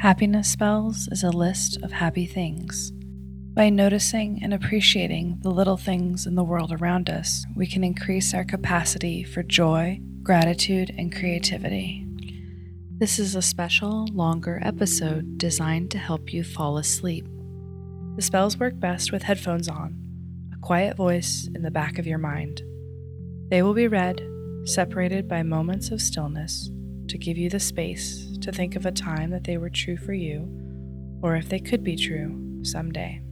Happiness 0.00 0.48
Spells 0.48 1.08
is 1.12 1.22
a 1.22 1.28
list 1.28 1.76
of 1.82 1.92
happy 1.92 2.24
things. 2.24 2.90
By 3.52 3.68
noticing 3.68 4.42
and 4.42 4.54
appreciating 4.54 5.40
the 5.42 5.50
little 5.50 5.76
things 5.76 6.26
in 6.26 6.36
the 6.36 6.42
world 6.42 6.72
around 6.72 7.10
us, 7.10 7.44
we 7.54 7.66
can 7.66 7.84
increase 7.84 8.32
our 8.32 8.42
capacity 8.42 9.22
for 9.22 9.42
joy, 9.42 10.00
gratitude, 10.22 10.90
and 10.96 11.14
creativity. 11.14 12.06
This 12.96 13.18
is 13.18 13.34
a 13.34 13.42
special, 13.42 14.06
longer 14.14 14.58
episode 14.64 15.36
designed 15.36 15.90
to 15.90 15.98
help 15.98 16.32
you 16.32 16.44
fall 16.44 16.78
asleep. 16.78 17.26
The 18.16 18.22
spells 18.22 18.56
work 18.56 18.80
best 18.80 19.12
with 19.12 19.24
headphones 19.24 19.68
on, 19.68 19.98
a 20.54 20.66
quiet 20.66 20.96
voice 20.96 21.46
in 21.54 21.60
the 21.60 21.70
back 21.70 21.98
of 21.98 22.06
your 22.06 22.16
mind. 22.16 22.62
They 23.50 23.60
will 23.60 23.74
be 23.74 23.86
read, 23.86 24.26
separated 24.64 25.28
by 25.28 25.42
moments 25.42 25.90
of 25.90 26.00
stillness, 26.00 26.70
to 27.08 27.18
give 27.18 27.36
you 27.36 27.50
the 27.50 27.60
space 27.60 28.29
to 28.42 28.52
think 28.52 28.76
of 28.76 28.86
a 28.86 28.92
time 28.92 29.30
that 29.30 29.44
they 29.44 29.58
were 29.58 29.70
true 29.70 29.96
for 29.96 30.12
you, 30.12 30.48
or 31.22 31.36
if 31.36 31.48
they 31.48 31.60
could 31.60 31.84
be 31.84 31.96
true 31.96 32.60
someday. 32.62 33.22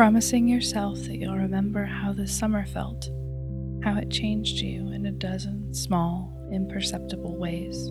promising 0.00 0.48
yourself 0.48 0.98
that 1.00 1.18
you'll 1.18 1.36
remember 1.36 1.84
how 1.84 2.10
this 2.10 2.34
summer 2.34 2.64
felt, 2.64 3.10
how 3.82 3.96
it 3.96 4.10
changed 4.10 4.58
you 4.58 4.88
in 4.92 5.06
a 5.06 5.10
dozen 5.10 5.72
small, 5.72 6.36
imperceptible 6.52 7.36
ways. 7.36 7.90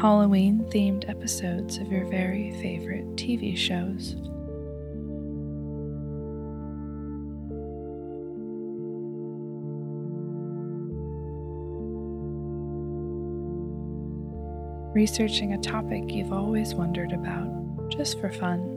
Halloween 0.00 0.64
themed 0.70 1.08
episodes 1.08 1.78
of 1.78 1.90
your 1.90 2.04
very 2.04 2.52
favorite 2.60 3.16
TV 3.16 3.56
shows. 3.56 4.14
Researching 14.96 15.52
a 15.52 15.58
topic 15.58 16.04
you've 16.10 16.32
always 16.32 16.74
wondered 16.74 17.12
about, 17.12 17.50
just 17.90 18.18
for 18.18 18.32
fun. 18.32 18.72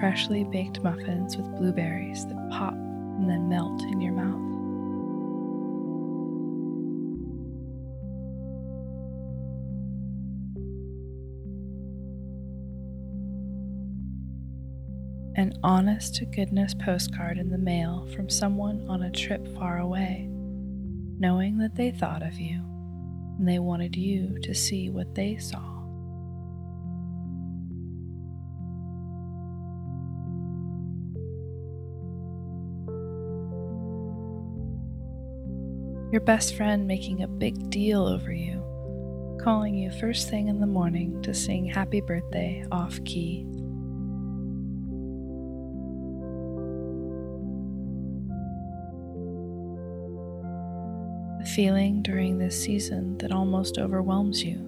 Freshly 0.00 0.44
baked 0.44 0.82
muffins 0.82 1.36
with 1.36 1.54
blueberries 1.56 2.26
that 2.28 2.48
pop 2.52 2.72
and 2.72 3.28
then 3.28 3.46
melt 3.46 3.82
in 3.82 4.00
your 4.00 4.14
mouth. 4.14 4.55
An 15.36 15.52
honest 15.62 16.14
to 16.14 16.24
goodness 16.24 16.72
postcard 16.72 17.36
in 17.36 17.50
the 17.50 17.58
mail 17.58 18.08
from 18.16 18.26
someone 18.26 18.86
on 18.88 19.02
a 19.02 19.10
trip 19.10 19.46
far 19.54 19.78
away, 19.78 20.26
knowing 21.18 21.58
that 21.58 21.74
they 21.74 21.90
thought 21.90 22.22
of 22.22 22.40
you 22.40 22.58
and 23.38 23.46
they 23.46 23.58
wanted 23.58 23.94
you 23.94 24.38
to 24.42 24.54
see 24.54 24.88
what 24.88 25.14
they 25.14 25.36
saw. 25.36 25.60
Your 36.12 36.22
best 36.22 36.54
friend 36.54 36.86
making 36.86 37.22
a 37.22 37.28
big 37.28 37.68
deal 37.68 38.06
over 38.06 38.32
you, 38.32 38.62
calling 39.42 39.74
you 39.74 39.90
first 39.90 40.30
thing 40.30 40.48
in 40.48 40.60
the 40.60 40.66
morning 40.66 41.20
to 41.20 41.34
sing 41.34 41.66
happy 41.66 42.00
birthday 42.00 42.64
off 42.72 43.04
key 43.04 43.46
feeling 51.56 52.02
during 52.02 52.36
this 52.36 52.62
season 52.62 53.16
that 53.16 53.32
almost 53.32 53.78
overwhelms 53.78 54.44
you 54.44 54.58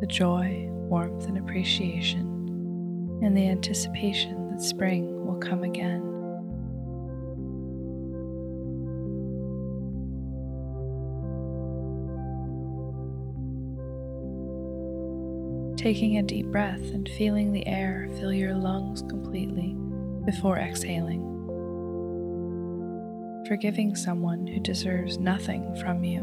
the 0.00 0.06
joy, 0.06 0.68
warmth, 0.70 1.26
and 1.26 1.36
appreciation, 1.36 2.20
and 3.24 3.36
the 3.36 3.48
anticipation 3.48 4.48
that 4.50 4.62
spring 4.62 5.26
will 5.26 5.38
come 5.38 5.64
again. 5.64 6.02
Taking 15.76 16.18
a 16.18 16.22
deep 16.22 16.46
breath 16.46 16.92
and 16.92 17.08
feeling 17.08 17.52
the 17.52 17.66
air 17.66 18.08
fill 18.20 18.32
your 18.32 18.54
lungs 18.54 19.02
completely 19.02 19.74
before 20.24 20.58
exhaling 20.58 21.35
forgiving 23.46 23.94
someone 23.94 24.46
who 24.46 24.60
deserves 24.60 25.18
nothing 25.18 25.74
from 25.76 26.04
you. 26.04 26.20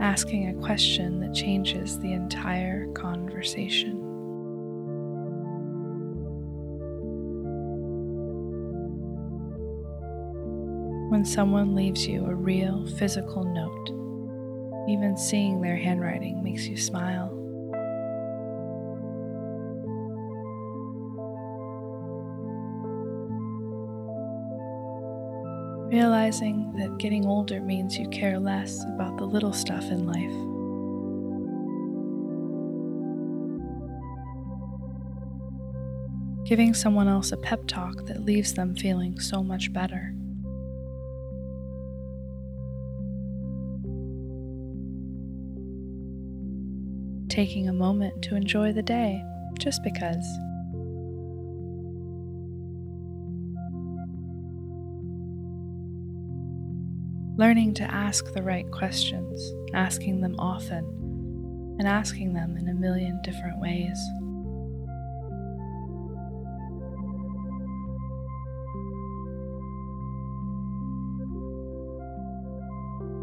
Asking 0.00 0.48
a 0.48 0.62
question 0.62 1.20
that 1.20 1.32
changes 1.32 1.98
the 2.00 2.12
entire 2.12 2.86
conversation. 2.92 3.98
When 11.08 11.24
someone 11.24 11.74
leaves 11.74 12.06
you 12.06 12.24
a 12.24 12.34
real 12.34 12.86
physical 12.96 13.44
note, 13.44 13.90
even 14.88 15.16
seeing 15.16 15.60
their 15.60 15.76
handwriting 15.76 16.42
makes 16.42 16.66
you 16.66 16.76
smile. 16.76 17.41
Realizing 25.92 26.72
that 26.74 26.96
getting 26.96 27.26
older 27.26 27.60
means 27.60 27.98
you 27.98 28.08
care 28.08 28.38
less 28.38 28.82
about 28.94 29.18
the 29.18 29.24
little 29.26 29.52
stuff 29.52 29.84
in 29.90 30.06
life. 30.06 30.48
Giving 36.48 36.72
someone 36.72 37.08
else 37.08 37.30
a 37.32 37.36
pep 37.36 37.66
talk 37.66 38.06
that 38.06 38.24
leaves 38.24 38.54
them 38.54 38.74
feeling 38.74 39.20
so 39.20 39.42
much 39.42 39.70
better. 39.74 40.14
Taking 47.28 47.68
a 47.68 47.72
moment 47.74 48.22
to 48.22 48.34
enjoy 48.34 48.72
the 48.72 48.82
day 48.82 49.22
just 49.58 49.82
because. 49.82 50.26
Learning 57.42 57.74
to 57.74 57.82
ask 57.92 58.32
the 58.34 58.42
right 58.42 58.70
questions, 58.70 59.52
asking 59.74 60.20
them 60.20 60.36
often, 60.38 60.84
and 61.80 61.88
asking 61.88 62.32
them 62.32 62.56
in 62.56 62.68
a 62.68 62.72
million 62.72 63.20
different 63.24 63.58
ways. 63.58 63.98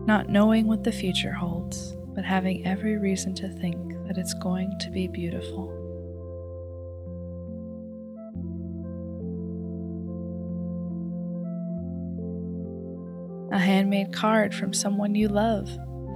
Not 0.06 0.27
knowing 0.27 0.68
what 0.68 0.83
the 0.83 0.92
future 0.92 1.31
holds, 1.31 1.95
but 2.13 2.25
having 2.25 2.68
every 2.68 2.98
reason 2.98 3.33
to 3.36 3.48
think 3.48 3.94
that 4.06 4.18
it's 4.18 4.33
going 4.33 4.77
to 4.80 4.89
be 4.89 5.07
beautiful. 5.07 5.79
Handmade 13.89 14.13
card 14.13 14.53
from 14.53 14.71
someone 14.71 15.15
you 15.15 15.27
love, 15.27 15.68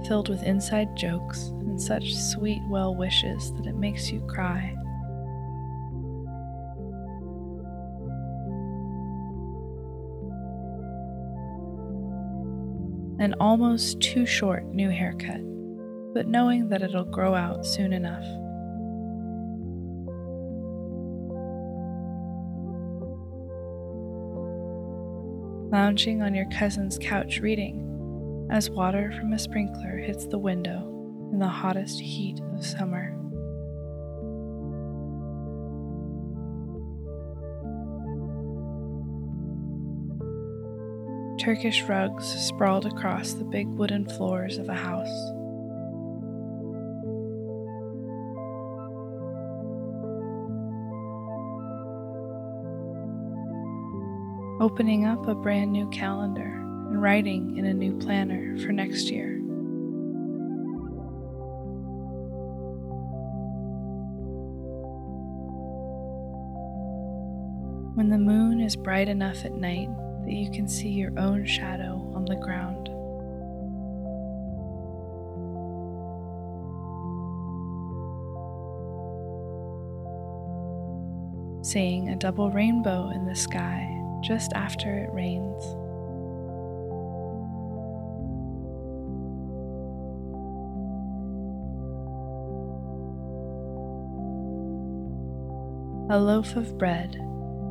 filled 0.06 0.28
with 0.28 0.44
inside 0.44 0.96
jokes 0.96 1.48
and 1.66 1.80
such 1.80 2.14
sweet 2.14 2.62
well 2.68 2.94
wishes 2.94 3.52
that 3.54 3.66
it 3.66 3.74
makes 3.74 4.12
you 4.12 4.20
cry. 4.28 4.72
An 13.18 13.34
almost 13.40 14.00
too 14.00 14.24
short 14.24 14.66
new 14.66 14.90
haircut, 14.90 15.40
but 16.14 16.28
knowing 16.28 16.68
that 16.68 16.82
it'll 16.82 17.04
grow 17.04 17.34
out 17.34 17.66
soon 17.66 17.92
enough. 17.92 18.24
Lounging 25.74 26.22
on 26.22 26.36
your 26.36 26.48
cousin's 26.50 26.98
couch 26.98 27.40
reading 27.40 28.46
as 28.48 28.70
water 28.70 29.12
from 29.18 29.32
a 29.32 29.38
sprinkler 29.40 29.96
hits 29.96 30.24
the 30.24 30.38
window 30.38 30.88
in 31.32 31.40
the 31.40 31.48
hottest 31.48 31.98
heat 31.98 32.38
of 32.52 32.64
summer. 32.64 33.10
Turkish 41.40 41.82
rugs 41.82 42.24
sprawled 42.24 42.86
across 42.86 43.32
the 43.32 43.42
big 43.42 43.66
wooden 43.66 44.08
floors 44.08 44.58
of 44.58 44.68
a 44.68 44.74
house. 44.74 45.33
Opening 54.64 55.04
up 55.04 55.28
a 55.28 55.34
brand 55.34 55.72
new 55.72 55.86
calendar 55.90 56.54
and 56.88 57.02
writing 57.02 57.58
in 57.58 57.66
a 57.66 57.74
new 57.74 57.98
planner 57.98 58.56
for 58.60 58.72
next 58.72 59.10
year. 59.10 59.38
When 67.92 68.08
the 68.08 68.16
moon 68.16 68.62
is 68.62 68.74
bright 68.74 69.10
enough 69.10 69.44
at 69.44 69.52
night 69.52 69.90
that 70.24 70.32
you 70.32 70.50
can 70.50 70.66
see 70.66 70.88
your 70.88 71.12
own 71.18 71.44
shadow 71.44 72.00
on 72.14 72.24
the 72.24 72.36
ground. 72.36 72.88
Seeing 81.62 82.08
a 82.08 82.16
double 82.16 82.50
rainbow 82.50 83.10
in 83.10 83.26
the 83.26 83.36
sky 83.36 83.93
just 84.24 84.52
after 84.54 84.94
it 84.94 85.12
rains. 85.12 85.64
A 96.10 96.18
loaf 96.18 96.56
of 96.56 96.78
bread 96.78 97.16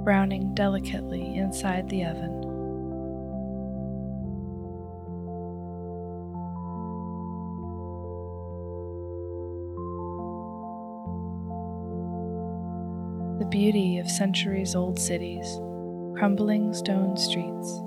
browning 0.03 0.53
delicately 0.53 1.37
inside 1.37 1.89
the 1.89 2.03
oven. 2.03 2.41
The 13.39 13.45
beauty 13.45 13.97
of 13.97 14.09
centuries 14.09 14.75
old 14.75 14.99
cities, 14.99 15.45
crumbling 16.23 16.73
stone 16.73 17.17
streets, 17.17 17.79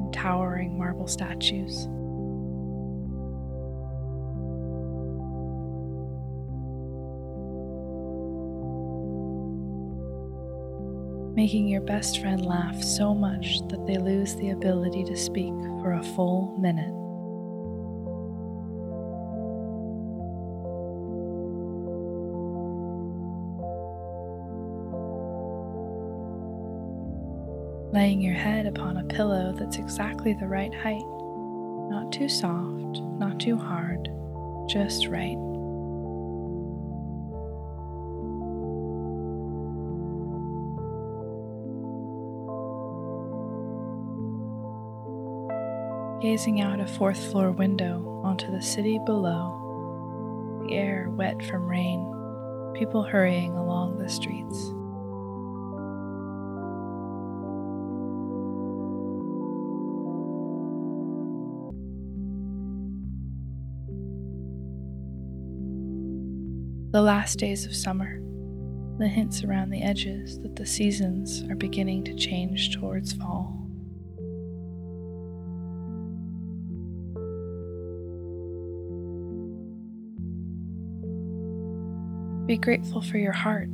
and 0.00 0.12
towering 0.12 0.76
marble 0.76 1.06
statues. 1.06 1.86
making 11.36 11.66
your 11.66 11.80
best 11.80 12.20
friend 12.20 12.46
laugh 12.46 12.80
so 12.82 13.12
much 13.12 13.58
that 13.68 13.84
they 13.86 13.98
lose 13.98 14.36
the 14.36 14.50
ability 14.50 15.02
to 15.02 15.16
speak 15.16 15.52
for 15.82 15.92
a 15.92 16.02
full 16.02 16.56
minute. 16.58 17.03
Laying 27.94 28.20
your 28.20 28.34
head 28.34 28.66
upon 28.66 28.96
a 28.96 29.04
pillow 29.04 29.52
that's 29.56 29.76
exactly 29.76 30.34
the 30.34 30.48
right 30.48 30.74
height, 30.74 31.06
not 31.90 32.10
too 32.10 32.28
soft, 32.28 33.00
not 33.20 33.38
too 33.38 33.56
hard, 33.56 34.08
just 34.68 35.06
right. 35.06 35.38
gazing 46.20 46.62
out 46.62 46.80
a 46.80 46.86
fourth 46.86 47.30
floor 47.30 47.52
window 47.52 48.20
onto 48.24 48.50
the 48.50 48.62
city 48.62 48.98
below, 49.04 50.64
the 50.66 50.74
air 50.74 51.10
wet 51.10 51.44
from 51.44 51.68
rain, 51.68 52.00
people 52.74 53.02
hurrying 53.04 53.52
along 53.52 53.98
the 53.98 54.08
streets. 54.08 54.72
The 66.94 67.02
last 67.02 67.40
days 67.40 67.66
of 67.66 67.74
summer, 67.74 68.20
the 68.98 69.08
hints 69.08 69.42
around 69.42 69.70
the 69.70 69.82
edges 69.82 70.38
that 70.42 70.54
the 70.54 70.64
seasons 70.64 71.42
are 71.50 71.56
beginning 71.56 72.04
to 72.04 72.14
change 72.14 72.72
towards 72.72 73.12
fall. 73.12 73.66
Be 82.46 82.56
grateful 82.58 83.02
for 83.02 83.18
your 83.18 83.32
heart, 83.32 83.70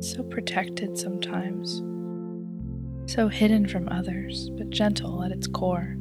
so 0.00 0.24
protected 0.24 0.98
sometimes, 0.98 1.76
so 3.08 3.28
hidden 3.28 3.68
from 3.68 3.88
others, 3.90 4.50
but 4.58 4.70
gentle 4.70 5.22
at 5.22 5.30
its 5.30 5.46
core, 5.46 5.96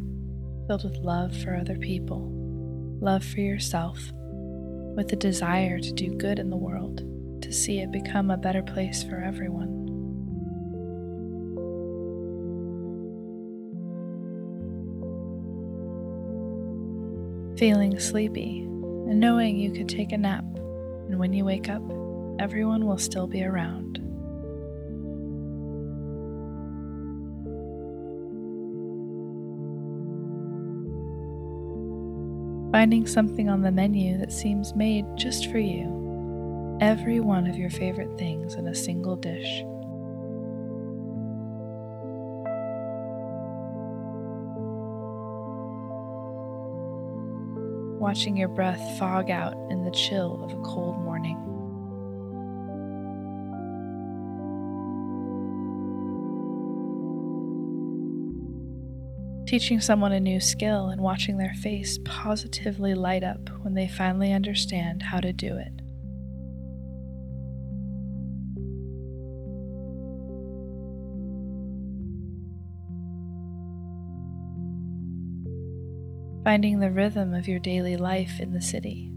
filled 0.65 0.83
with 0.83 0.97
love 0.97 1.37
for 1.37 1.55
other 1.55 1.77
people, 1.77 2.27
love 2.99 3.23
for 3.23 3.41
yourself, 3.41 4.11
with 4.99 5.13
a 5.13 5.15
desire 5.15 5.79
to 5.79 5.93
do 5.93 6.13
good 6.15 6.39
in 6.39 6.49
the 6.49 6.57
world, 6.57 7.05
to 7.41 7.53
see 7.53 7.79
it 7.79 7.89
become 7.89 8.29
a 8.29 8.35
better 8.35 8.61
place 8.61 9.01
for 9.01 9.15
everyone. 9.21 9.69
Feeling 17.57 17.97
sleepy 17.97 18.59
and 18.59 19.21
knowing 19.21 19.57
you 19.57 19.71
could 19.71 19.87
take 19.87 20.11
a 20.11 20.17
nap 20.17 20.43
and 21.07 21.17
when 21.17 21.31
you 21.31 21.45
wake 21.45 21.69
up, 21.69 21.81
everyone 22.37 22.85
will 22.85 22.97
still 22.97 23.25
be 23.25 23.41
around. 23.41 24.08
Finding 32.71 33.07
something 33.07 33.49
on 33.49 33.61
the 33.61 33.71
menu 33.71 34.17
that 34.17 34.31
seems 34.31 34.75
made 34.75 35.05
just 35.15 35.49
for 35.51 35.57
you, 35.57 36.77
every 36.81 37.19
one 37.19 37.47
of 37.47 37.57
your 37.57 37.69
favorite 37.69 38.17
things 38.17 38.55
in 38.55 38.67
a 38.67 38.75
single 38.75 39.15
dish. 39.15 39.63
watching 47.99 48.37
your 48.37 48.47
breath 48.47 48.97
fog 48.97 49.29
out 49.29 49.53
in 49.69 49.83
the 49.83 49.91
chill 49.91 50.41
of 50.43 50.53
a 50.53 50.61
cold 50.61 50.97
morning. 50.99 51.48
Teaching 59.49 59.81
someone 59.81 60.11
a 60.11 60.19
new 60.19 60.39
skill 60.39 60.89
and 60.89 61.01
watching 61.01 61.39
their 61.39 61.55
face 61.55 61.97
positively 62.05 62.93
light 62.93 63.23
up 63.23 63.49
when 63.63 63.73
they 63.73 63.87
finally 63.87 64.31
understand 64.31 65.01
how 65.01 65.19
to 65.19 65.33
do 65.33 65.57
it. 65.57 65.73
finding 76.43 76.79
the 76.79 76.91
rhythm 76.91 77.33
of 77.33 77.47
your 77.47 77.59
daily 77.59 77.97
life 77.97 78.39
in 78.39 78.53
the 78.53 78.61
city, 78.61 79.11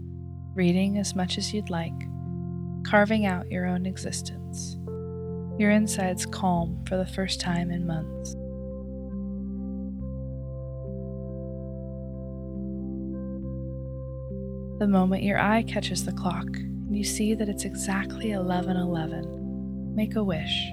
reading 0.55 0.97
as 0.97 1.15
much 1.15 1.37
as 1.37 1.53
you'd 1.53 1.69
like, 1.69 1.93
carving 2.83 3.25
out 3.25 3.49
your 3.51 3.67
own 3.67 3.85
existence. 3.85 4.77
Your 5.59 5.69
insides 5.69 6.25
calm 6.25 6.83
for 6.87 6.97
the 6.97 7.05
first 7.05 7.39
time 7.39 7.69
in 7.71 7.85
months. 7.87 8.35
The 14.79 14.87
moment 14.87 15.23
your 15.23 15.39
eye 15.39 15.63
catches 15.63 16.03
the 16.03 16.11
clock 16.11 16.47
and 16.47 16.97
you 16.97 17.03
see 17.03 17.33
that 17.35 17.47
it's 17.49 17.65
exactly 17.65 18.31
11:11, 18.31 19.95
make 19.95 20.15
a 20.15 20.23
wish. 20.23 20.71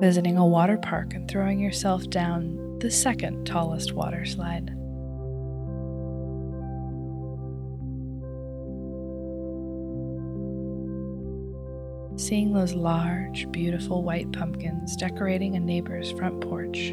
Visiting 0.00 0.36
a 0.36 0.46
water 0.46 0.78
park 0.78 1.14
and 1.14 1.28
throwing 1.28 1.58
yourself 1.58 2.08
down 2.08 2.78
the 2.78 2.90
second 2.90 3.44
tallest 3.44 3.92
water 3.94 4.24
slide. 4.24 4.77
Seeing 12.18 12.52
those 12.52 12.74
large, 12.74 13.50
beautiful 13.52 14.02
white 14.02 14.32
pumpkins 14.32 14.96
decorating 14.96 15.54
a 15.54 15.60
neighbor's 15.60 16.10
front 16.10 16.40
porch. 16.40 16.88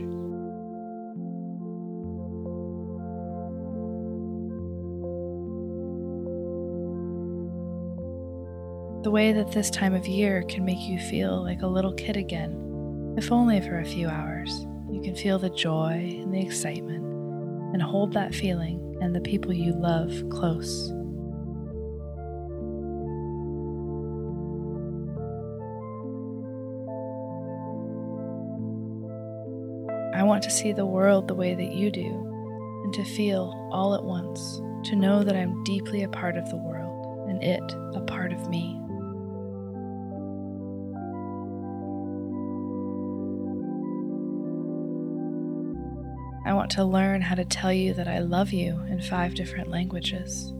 The 9.04 9.10
way 9.10 9.34
that 9.34 9.52
this 9.52 9.72
time 9.72 9.96
of 9.96 10.08
year 10.08 10.44
can 10.44 10.64
make 10.64 10.80
you 10.80 11.00
feel 11.00 11.44
like 11.44 11.64
a 11.64 11.68
little 11.68 11.94
kid 11.94 12.18
again, 12.18 13.16
if 13.18 13.32
only 13.32 13.62
for 13.62 13.80
a 13.80 13.86
few 13.86 14.08
hours. 14.08 14.68
You 14.92 15.02
can 15.04 15.16
feel 15.16 15.40
the 15.40 15.50
joy 15.50 16.20
and 16.22 16.32
the 16.32 16.42
excitement 16.42 17.04
and 17.74 17.82
hold 17.82 18.14
that 18.14 18.36
feeling 18.36 18.96
and 19.02 19.16
the 19.16 19.22
people 19.22 19.52
you 19.52 19.74
love 19.74 20.14
close. 20.30 20.94
Want 30.36 30.44
to 30.44 30.52
see 30.52 30.74
the 30.74 30.86
world 30.86 31.30
the 31.30 31.34
way 31.34 31.56
that 31.56 31.72
you 31.72 31.90
do 31.90 32.10
and 32.84 32.94
to 32.94 33.06
feel 33.06 33.70
all 33.72 33.96
at 33.96 34.04
once, 34.04 34.62
to 34.84 34.94
know 34.94 35.24
that 35.24 35.34
I'm 35.34 35.64
deeply 35.64 36.04
a 36.04 36.10
part 36.10 36.36
of 36.36 36.50
the 36.50 36.58
world 36.58 37.30
and 37.30 37.42
it 37.42 37.64
a 37.94 38.02
part 38.02 38.34
of 38.34 38.50
me. 38.50 38.78
I 46.46 46.54
want 46.54 46.70
to 46.72 46.84
learn 46.84 47.22
how 47.22 47.36
to 47.36 47.46
tell 47.46 47.72
you 47.72 47.94
that 47.94 48.10
I 48.10 48.20
love 48.20 48.52
you 48.52 48.78
in 48.90 49.00
five 49.00 49.36
different 49.36 49.70
languages. 49.70 50.52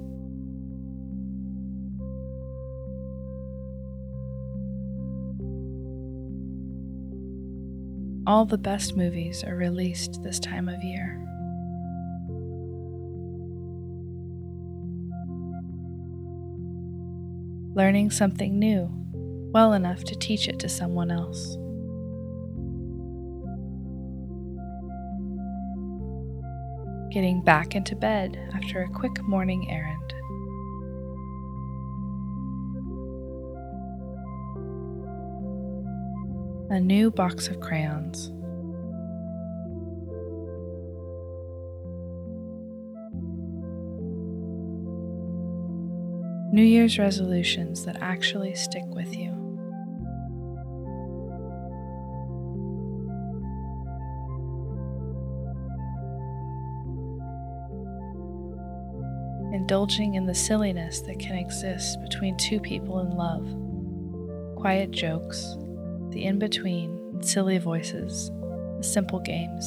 All 8.28 8.46
the 8.46 8.58
best 8.58 8.96
movies 8.98 9.44
are 9.44 9.56
released 9.56 10.22
this 10.24 10.40
time 10.40 10.68
of 10.68 10.84
year. 10.84 11.22
Learning 17.76 18.10
something 18.10 18.58
new 18.58 18.90
well 19.54 19.74
enough 19.74 20.04
to 20.06 20.16
teach 20.16 20.48
it 20.48 20.60
to 20.60 20.70
someone 20.70 21.12
else. 21.12 21.58
getting 27.16 27.42
back 27.42 27.78
into 27.78 27.96
bed 27.96 28.38
after 28.54 28.82
a 28.82 28.90
quick 28.90 29.24
morning 29.24 29.72
errand. 29.72 30.05
A 36.70 36.80
new 36.80 37.12
box 37.12 37.48
of 37.48 37.60
crayons. 37.60 38.32
New 46.52 46.64
Year's 46.64 46.98
resolutions 46.98 47.86
that 47.86 47.98
actually 48.02 48.56
stick 48.56 48.86
with 48.88 49.16
you. 49.16 49.36
indulging 59.54 60.14
in 60.16 60.26
the 60.26 60.36
silliness 60.36 61.02
that 61.02 61.18
can 61.18 61.36
exist 61.36 62.00
between 62.02 62.38
two 62.38 62.60
people 62.60 63.00
in 63.00 63.10
love. 63.12 63.48
Quiet 64.58 64.92
jokes, 64.92 65.56
the 66.16 66.24
in 66.24 66.40
between, 66.40 67.22
silly 67.22 67.58
voices, 67.58 68.32
the 68.78 68.84
simple 68.84 69.20
games. 69.20 69.66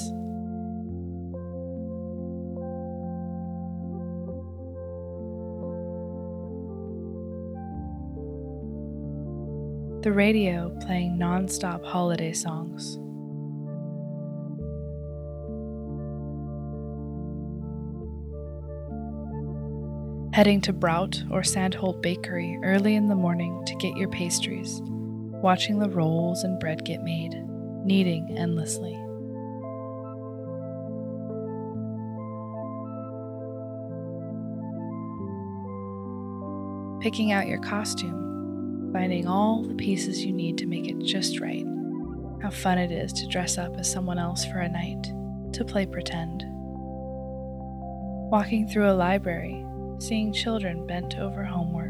The 10.03 10.13
radio 10.13 10.75
playing 10.81 11.19
non 11.19 11.49
stop 11.49 11.85
holiday 11.85 12.33
songs. 12.33 12.99
heading 20.35 20.61
to 20.61 20.73
Brout 20.73 21.21
or 21.33 21.41
Sandholt 21.41 22.01
Bakery 22.01 22.61
early 22.63 22.95
in 22.95 23.09
the 23.09 23.15
morning 23.17 23.61
to 23.67 23.75
get 23.75 23.97
your 23.97 24.09
pastries, 24.09 24.81
watching 25.43 25.79
the 25.79 25.89
rolls 25.89 26.45
and 26.45 26.59
bread 26.59 26.85
get 26.85 27.03
made, 27.03 27.35
kneading 27.85 28.37
endlessly. 28.37 28.93
Picking 37.01 37.31
out 37.31 37.47
your 37.47 37.61
costume, 37.61 38.91
finding 38.93 39.29
all 39.29 39.63
the 39.63 39.75
pieces 39.75 40.25
you 40.25 40.33
need 40.33 40.59
to 40.59 40.67
make 40.67 40.89
it 40.89 40.99
just 40.99 41.39
right. 41.39 41.65
How 42.43 42.51
fun 42.51 42.79
it 42.79 42.91
is 42.91 43.13
to 43.15 43.29
dress 43.29 43.57
up 43.59 43.77
as 43.79 43.91
someone 43.91 44.19
else 44.19 44.45
for 44.45 44.59
a 44.59 44.69
night, 44.69 45.05
to 45.53 45.65
play 45.65 45.87
pretend. 45.87 46.45
Walking 48.31 48.69
through 48.69 48.91
a 48.91 48.93
library, 48.93 49.65
seeing 50.01 50.33
children 50.33 50.87
bent 50.87 51.17
over 51.19 51.45
homework. 51.45 51.88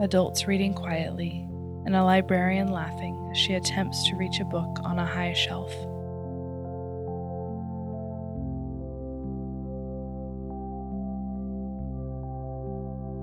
Adults 0.00 0.46
reading 0.46 0.74
quietly, 0.74 1.46
and 1.84 1.96
a 1.96 2.04
librarian 2.04 2.68
laughing 2.68 3.28
as 3.30 3.38
she 3.38 3.54
attempts 3.54 4.08
to 4.08 4.16
reach 4.16 4.40
a 4.40 4.44
book 4.44 4.78
on 4.84 4.98
a 4.98 5.06
high 5.06 5.32
shelf. 5.32 5.72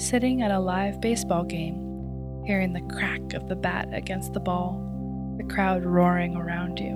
Sitting 0.01 0.41
at 0.41 0.51
a 0.51 0.60
live 0.60 1.00
baseball 1.00 1.44
game, 1.44 2.44
hearing 2.46 2.74
the 2.74 2.82
crack 2.94 3.34
of 3.34 3.48
the 3.48 3.55
bat 3.55 3.89
against 3.94 4.34
the 4.34 4.39
ball 4.39 4.86
the 5.38 5.44
crowd 5.44 5.84
roaring 5.84 6.36
around 6.36 6.79
you. 6.79 6.96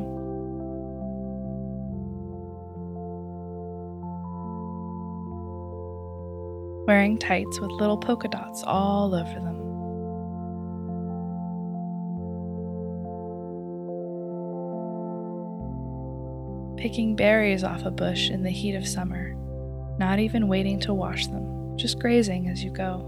Wearing 6.88 7.17
tights 7.17 7.59
with 7.59 7.71
little 7.71 7.98
polka 7.98 8.29
dots 8.29 8.63
all 8.63 9.13
over 9.13 9.33
them. 9.33 9.59
Picking 16.79 17.13
berries 17.13 17.65
off 17.65 17.83
a 17.83 17.91
bush 17.91 18.29
in 18.29 18.41
the 18.41 18.50
heat 18.50 18.74
of 18.74 18.88
summer, 18.88 19.36
not 20.00 20.17
even 20.17 20.48
waiting 20.48 20.79
to 20.79 20.93
wash 20.93 21.27
them, 21.27 21.77
just 21.77 22.00
grazing 22.00 22.48
as 22.48 22.63
you 22.63 22.71
go. 22.71 23.00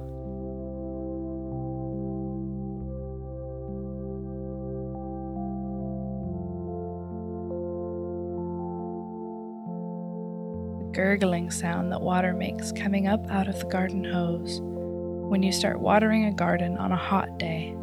The 10.79 10.91
gurgling 10.93 11.49
sound 11.49 11.93
that 11.93 12.01
water 12.01 12.33
makes 12.33 12.73
coming 12.73 13.07
up 13.07 13.25
out 13.31 13.47
of 13.47 13.57
the 13.57 13.67
garden 13.67 14.03
hose 14.03 14.59
when 14.61 15.41
you 15.43 15.53
start 15.53 15.79
watering 15.79 16.25
a 16.25 16.33
garden 16.33 16.77
on 16.77 16.91
a 16.91 16.97
hot 16.97 17.39
day. 17.39 17.73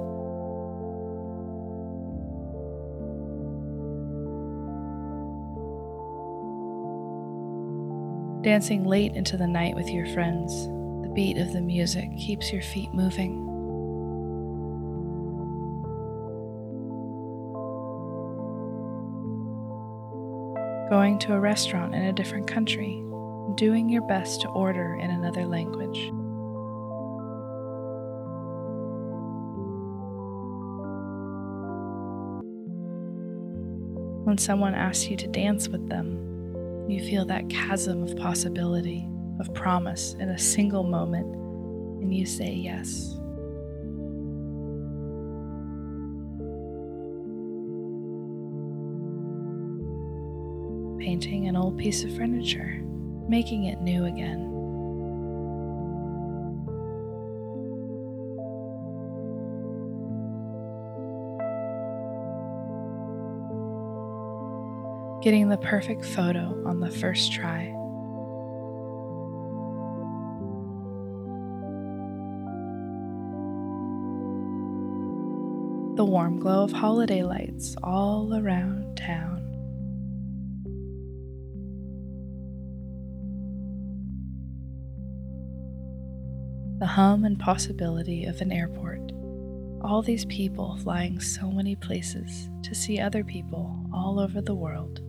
Dancing 8.48 8.84
late 8.84 9.14
into 9.14 9.36
the 9.36 9.46
night 9.46 9.74
with 9.74 9.90
your 9.90 10.06
friends, 10.06 10.64
the 11.02 11.12
beat 11.14 11.36
of 11.36 11.52
the 11.52 11.60
music 11.60 12.08
keeps 12.16 12.50
your 12.50 12.62
feet 12.62 12.88
moving. 12.94 13.44
going 20.88 21.18
to 21.18 21.34
a 21.34 21.38
restaurant 21.38 21.94
in 21.94 22.04
a 22.04 22.12
different 22.14 22.46
country, 22.46 23.04
doing 23.56 23.90
your 23.90 24.00
best 24.06 24.40
to 24.40 24.48
order 24.48 24.94
in 24.94 25.10
another 25.10 25.44
language. 25.44 26.06
When 34.24 34.38
someone 34.38 34.74
asks 34.74 35.10
you 35.10 35.18
to 35.18 35.26
dance 35.26 35.68
with 35.68 35.86
them, 35.90 36.28
you 36.88 37.06
feel 37.06 37.24
that 37.26 37.48
chasm 37.50 38.02
of 38.02 38.16
possibility 38.16 39.08
of 39.40 39.52
promise 39.54 40.14
in 40.18 40.30
a 40.30 40.38
single 40.38 40.82
moment, 40.82 41.26
and 42.02 42.14
you 42.14 42.24
say 42.26 42.50
yes. 42.50 43.14
Painting 50.98 51.46
an 51.46 51.56
old 51.56 51.78
piece 51.78 52.04
of 52.04 52.16
furniture, 52.16 52.82
making 53.28 53.64
it 53.64 53.80
new 53.80 54.06
again. 54.06 54.57
Getting 65.28 65.50
the 65.50 65.58
perfect 65.58 66.06
photo 66.06 66.58
on 66.64 66.80
the 66.80 66.90
first 66.90 67.34
try. 67.34 67.66
The 75.96 76.04
warm 76.06 76.38
glow 76.38 76.64
of 76.64 76.72
holiday 76.72 77.22
lights 77.22 77.76
all 77.82 78.32
around 78.34 78.96
town. 78.96 79.44
The 86.78 86.86
hum 86.86 87.26
and 87.26 87.38
possibility 87.38 88.24
of 88.24 88.40
an 88.40 88.50
airport. 88.50 89.12
All 89.82 90.00
these 90.00 90.24
people 90.24 90.78
flying 90.78 91.20
so 91.20 91.50
many 91.50 91.76
places 91.76 92.48
to 92.62 92.74
see 92.74 92.98
other 92.98 93.22
people 93.22 93.78
all 93.92 94.18
over 94.18 94.40
the 94.40 94.54
world. 94.54 95.02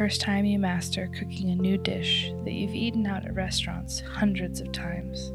First 0.00 0.22
time 0.22 0.46
you 0.46 0.58
master 0.58 1.10
cooking 1.12 1.50
a 1.50 1.54
new 1.54 1.76
dish 1.76 2.32
that 2.46 2.52
you've 2.52 2.74
eaten 2.74 3.06
out 3.06 3.26
at 3.26 3.34
restaurants 3.34 4.00
hundreds 4.00 4.62
of 4.62 4.72
times. 4.72 5.30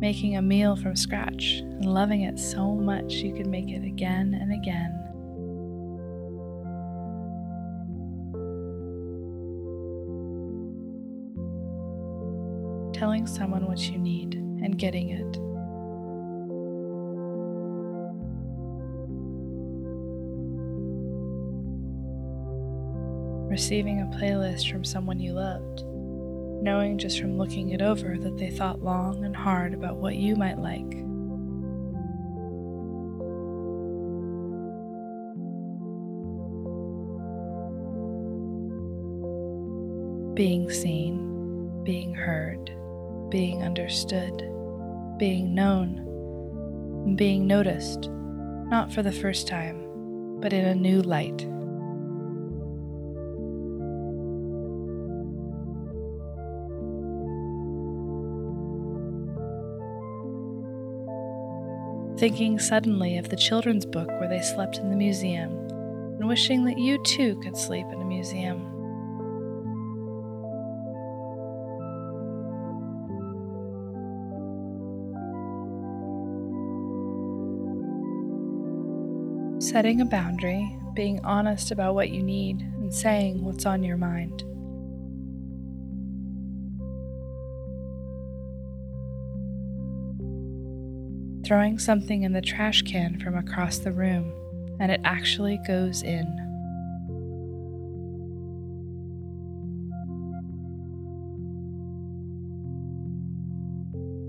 Making 0.00 0.36
a 0.36 0.42
meal 0.42 0.76
from 0.76 0.94
scratch 0.94 1.58
and 1.58 1.84
loving 1.84 2.20
it 2.22 2.38
so 2.38 2.70
much 2.76 3.14
you 3.14 3.34
could 3.34 3.48
make 3.48 3.68
it 3.68 3.84
again 3.84 4.38
and 4.40 4.52
again. 4.52 4.96
Telling 12.94 13.26
someone 13.26 13.66
what 13.66 13.80
you 13.80 13.98
need 13.98 14.36
and 14.36 14.78
getting 14.78 15.08
it. 15.08 15.49
Receiving 23.60 24.00
a 24.00 24.16
playlist 24.16 24.72
from 24.72 24.82
someone 24.82 25.20
you 25.20 25.34
loved, 25.34 25.84
knowing 26.62 26.96
just 26.96 27.20
from 27.20 27.36
looking 27.36 27.72
it 27.72 27.82
over 27.82 28.16
that 28.16 28.38
they 28.38 28.48
thought 28.48 28.80
long 28.80 29.22
and 29.22 29.36
hard 29.36 29.74
about 29.74 29.96
what 29.96 30.16
you 30.16 30.34
might 30.34 30.56
like. 30.56 30.88
Being 40.34 40.70
seen, 40.70 41.84
being 41.84 42.14
heard, 42.14 42.74
being 43.28 43.62
understood, 43.62 44.38
being 45.18 45.54
known, 45.54 47.14
being 47.14 47.46
noticed, 47.46 48.08
not 48.08 48.90
for 48.90 49.02
the 49.02 49.12
first 49.12 49.46
time, 49.46 50.40
but 50.40 50.54
in 50.54 50.64
a 50.64 50.74
new 50.74 51.02
light. 51.02 51.46
Thinking 62.20 62.58
suddenly 62.58 63.16
of 63.16 63.30
the 63.30 63.36
children's 63.36 63.86
book 63.86 64.06
where 64.20 64.28
they 64.28 64.42
slept 64.42 64.76
in 64.76 64.90
the 64.90 64.96
museum, 64.96 65.50
and 66.18 66.28
wishing 66.28 66.66
that 66.66 66.76
you 66.76 67.02
too 67.02 67.34
could 67.36 67.56
sleep 67.56 67.86
in 67.90 68.02
a 68.02 68.04
museum. 68.04 68.60
Setting 79.58 80.02
a 80.02 80.04
boundary, 80.04 80.76
being 80.92 81.24
honest 81.24 81.70
about 81.70 81.94
what 81.94 82.10
you 82.10 82.22
need, 82.22 82.60
and 82.60 82.92
saying 82.92 83.42
what's 83.42 83.64
on 83.64 83.82
your 83.82 83.96
mind. 83.96 84.44
Throwing 91.50 91.80
something 91.80 92.22
in 92.22 92.32
the 92.32 92.40
trash 92.40 92.80
can 92.82 93.18
from 93.18 93.36
across 93.36 93.78
the 93.78 93.90
room, 93.90 94.32
and 94.78 94.92
it 94.92 95.00
actually 95.02 95.58
goes 95.66 96.00
in. 96.00 96.24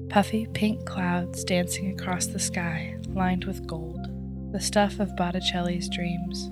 Puffy 0.09 0.47
pink 0.55 0.83
clouds 0.87 1.43
dancing 1.43 1.91
across 1.91 2.25
the 2.25 2.39
sky, 2.39 2.97
lined 3.09 3.45
with 3.45 3.67
gold, 3.67 4.07
the 4.51 4.59
stuff 4.59 4.99
of 4.99 5.15
Botticelli's 5.15 5.87
dreams. 5.89 6.49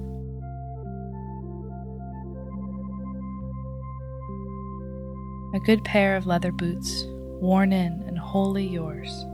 A 5.56 5.60
good 5.66 5.84
pair 5.84 6.16
of 6.16 6.28
leather 6.28 6.52
boots, 6.52 7.06
worn 7.42 7.74
in 7.74 8.04
and 8.06 8.20
wholly 8.20 8.68
yours. 8.68 9.26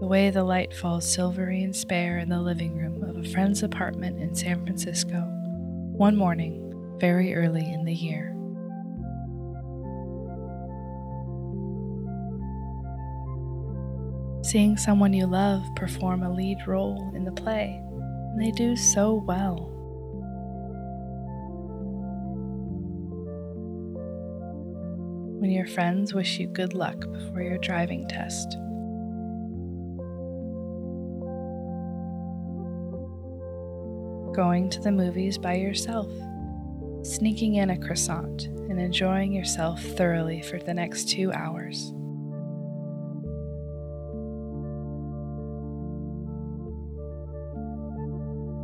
The 0.00 0.06
way 0.06 0.30
the 0.30 0.44
light 0.44 0.72
falls 0.72 1.04
silvery 1.04 1.62
and 1.62 1.74
spare 1.74 2.18
in 2.18 2.28
the 2.28 2.40
living 2.40 2.76
room 2.76 3.02
of 3.02 3.16
a 3.16 3.28
friend's 3.30 3.64
apartment 3.64 4.20
in 4.20 4.32
San 4.32 4.64
Francisco, 4.64 5.20
one 5.92 6.16
morning, 6.16 6.64
very 7.00 7.34
early 7.34 7.68
in 7.72 7.84
the 7.84 7.92
year. 7.92 8.34
Seeing 14.44 14.76
someone 14.76 15.12
you 15.12 15.26
love 15.26 15.64
perform 15.74 16.22
a 16.22 16.32
lead 16.32 16.58
role 16.68 17.12
in 17.16 17.24
the 17.24 17.32
play, 17.32 17.82
and 17.92 18.40
they 18.40 18.52
do 18.52 18.76
so 18.76 19.24
well. 19.26 19.74
When 25.40 25.50
your 25.50 25.66
friends 25.66 26.14
wish 26.14 26.38
you 26.38 26.46
good 26.46 26.72
luck 26.72 27.00
before 27.12 27.42
your 27.42 27.58
driving 27.58 28.06
test. 28.08 28.56
Going 34.38 34.70
to 34.70 34.80
the 34.80 34.92
movies 34.92 35.36
by 35.36 35.54
yourself, 35.54 36.06
sneaking 37.02 37.56
in 37.56 37.70
a 37.70 37.76
croissant, 37.76 38.44
and 38.44 38.80
enjoying 38.80 39.32
yourself 39.32 39.82
thoroughly 39.82 40.40
for 40.42 40.60
the 40.60 40.72
next 40.72 41.08
two 41.08 41.32
hours. 41.32 41.92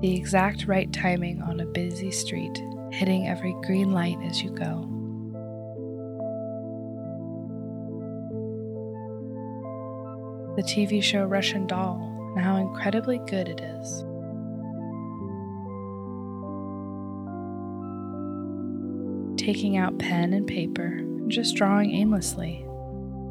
The 0.01 0.15
exact 0.15 0.69
right 0.69 0.93
timing 0.93 1.43
on 1.43 1.59
a 1.59 1.67
busy 1.67 2.13
street, 2.13 2.63
hitting 2.93 3.27
every 3.27 3.57
green 3.65 3.91
light 3.91 4.19
as 4.23 4.45
you 4.45 4.51
go. 4.51 4.89
The 10.55 10.63
TV 10.63 11.03
show 11.03 11.25
Russian 11.25 11.67
Doll, 11.67 12.33
and 12.37 12.45
how 12.45 12.59
incredibly 12.59 13.19
good 13.27 13.49
it 13.49 13.61
is. 13.61 14.05
Taking 19.37 19.77
out 19.77 19.99
pen 19.99 20.33
and 20.33 20.47
paper, 20.47 21.01
just 21.29 21.57
drawing 21.57 21.91
aimlessly, 21.91 22.65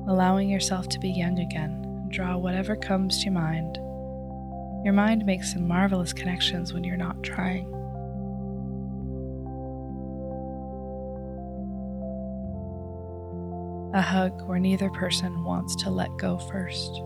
allowing 0.07 0.49
yourself 0.49 0.87
to 0.89 0.99
be 0.99 1.09
young 1.09 1.39
again, 1.39 2.07
draw 2.09 2.37
whatever 2.37 2.75
comes 2.75 3.23
to 3.23 3.29
mind. 3.29 3.77
Your 4.83 4.93
mind 4.93 5.25
makes 5.25 5.53
some 5.53 5.67
marvelous 5.67 6.13
connections 6.13 6.73
when 6.73 6.83
you're 6.83 6.97
not 6.97 7.23
trying. 7.23 7.71
A 13.93 14.01
hug 14.01 14.47
where 14.47 14.59
neither 14.59 14.89
person 14.89 15.43
wants 15.43 15.75
to 15.83 15.89
let 15.89 16.09
go 16.17 16.37
first. 16.37 17.01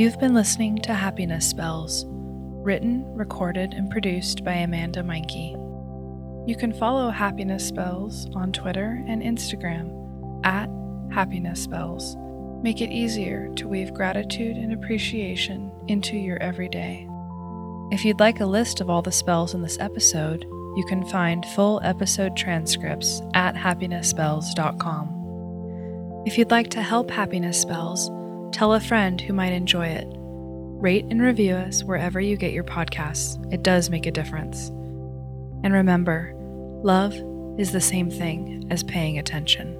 You've 0.00 0.18
been 0.18 0.32
listening 0.32 0.78
to 0.78 0.94
Happiness 0.94 1.46
Spells, 1.46 2.06
Written, 2.08 3.04
recorded, 3.14 3.74
and 3.74 3.90
produced 3.90 4.42
by 4.42 4.54
Amanda 4.54 5.02
Meinke. 5.02 5.52
You 6.48 6.56
can 6.56 6.72
follow 6.72 7.10
Happiness 7.10 7.68
Spells 7.68 8.26
on 8.34 8.50
Twitter 8.50 9.04
and 9.06 9.20
Instagram 9.20 10.40
at 10.42 10.70
Happiness 11.12 11.62
Spells. 11.62 12.16
Make 12.62 12.80
it 12.80 12.90
easier 12.90 13.52
to 13.56 13.68
weave 13.68 13.92
gratitude 13.92 14.56
and 14.56 14.72
appreciation 14.72 15.70
into 15.86 16.16
your 16.16 16.38
everyday. 16.38 17.06
If 17.92 18.02
you'd 18.02 18.20
like 18.20 18.40
a 18.40 18.46
list 18.46 18.80
of 18.80 18.88
all 18.88 19.02
the 19.02 19.12
spells 19.12 19.52
in 19.52 19.60
this 19.60 19.78
episode, 19.80 20.46
you 20.76 20.84
can 20.88 21.04
find 21.10 21.44
full 21.44 21.78
episode 21.84 22.38
transcripts 22.38 23.20
at 23.34 23.54
happinessspells.com. 23.54 26.22
If 26.24 26.38
you'd 26.38 26.50
like 26.50 26.70
to 26.70 26.80
help 26.80 27.10
Happiness 27.10 27.60
Spells, 27.60 28.10
tell 28.52 28.74
a 28.74 28.80
friend 28.80 29.20
who 29.20 29.32
might 29.32 29.52
enjoy 29.52 29.86
it. 29.86 30.06
Rate 30.08 31.04
and 31.10 31.20
review 31.20 31.54
us 31.54 31.84
wherever 31.84 32.20
you 32.20 32.36
get 32.36 32.52
your 32.52 32.64
podcasts. 32.64 33.38
It 33.52 33.62
does 33.62 33.90
make 33.90 34.06
a 34.06 34.10
difference. 34.10 34.68
And 35.62 35.72
remember, 35.72 36.32
love 36.82 37.14
is 37.58 37.72
the 37.72 37.80
same 37.80 38.10
thing 38.10 38.66
as 38.70 38.82
paying 38.82 39.18
attention. 39.18 39.76